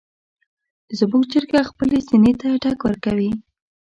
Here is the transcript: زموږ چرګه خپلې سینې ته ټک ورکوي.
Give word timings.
زموږ 0.99 1.23
چرګه 1.31 1.61
خپلې 1.69 1.97
سینې 2.07 2.33
ته 2.41 2.47
ټک 2.61 2.79
ورکوي. 2.83 3.31